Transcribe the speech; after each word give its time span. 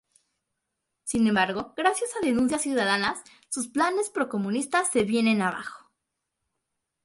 Sin 1.03 1.27
embargo, 1.27 1.75
gracias 1.77 2.09
a 2.15 2.25
denuncias 2.25 2.63
ciudadanas, 2.63 3.21
sus 3.49 3.67
planes 3.67 4.09
pro 4.09 4.29
comunistas 4.29 4.89
se 4.91 5.03
vienen 5.03 5.43
abajo. 5.43 5.91